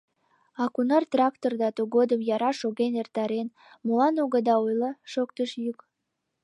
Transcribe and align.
—А 0.61 0.63
кунар 0.73 1.03
тракторда 1.11 1.69
тыгодым 1.77 2.21
яра 2.35 2.51
шоген 2.61 2.93
эртарен, 3.01 3.47
молан 3.85 4.15
огыда 4.23 4.55
ойло?— 4.65 4.91
шоктыш 5.11 5.51
йӱк. 5.63 5.79